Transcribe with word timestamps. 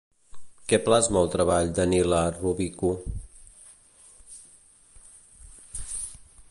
Què 0.71 0.77
plasma 0.85 1.19
el 1.25 1.29
treball 1.35 1.69
d'Anila 1.79 2.21
Rubiku? 2.39 2.91